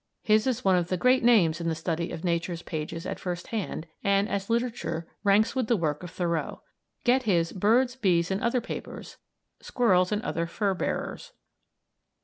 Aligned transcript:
His 0.23 0.47
is 0.47 0.65
one 0.65 0.75
of 0.75 0.87
the 0.87 0.97
great 0.97 1.23
names 1.23 1.61
in 1.61 1.69
the 1.69 1.75
study 1.75 2.11
of 2.11 2.23
Nature's 2.23 2.63
pages 2.63 3.05
at 3.05 3.19
first 3.19 3.49
hand 3.49 3.85
and, 4.03 4.27
as 4.27 4.49
literature, 4.49 5.05
ranks 5.23 5.55
with 5.55 5.67
the 5.67 5.77
work 5.77 6.01
of 6.01 6.09
Thoreau. 6.09 6.63
Get 7.03 7.21
his 7.29 7.51
"Birds, 7.51 7.95
Bees 7.95 8.31
and 8.31 8.41
Other 8.41 8.61
Papers," 8.61 9.17
"Squirrels 9.59 10.11
and 10.11 10.23
Other 10.23 10.47
Fur 10.47 10.73
bearers." 10.73 11.33